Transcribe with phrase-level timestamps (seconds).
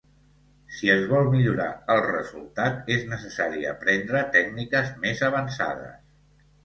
[0.75, 6.01] Si es vol millorar el resultat, és necessari aprendre tècniques més avançades.